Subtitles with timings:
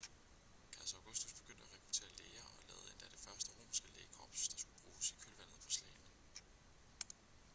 [0.75, 4.79] kejser augustus begyndte at rekruttere læger og lavede endda det første romerske lægekorps der skulle
[4.83, 6.09] bruges i kølvandet på slagene